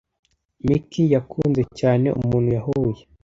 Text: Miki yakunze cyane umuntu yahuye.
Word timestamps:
Miki 0.65 1.03
yakunze 1.13 1.61
cyane 1.79 2.07
umuntu 2.19 2.47
yahuye. 2.57 3.01